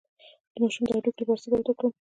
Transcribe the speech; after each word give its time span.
د 0.53 0.55
ماشوم 0.61 0.83
د 0.85 0.89
هډوکو 0.97 1.21
لپاره 1.21 1.49
باید 1.51 1.65
څه 1.65 1.69
وکړم؟ 1.73 1.91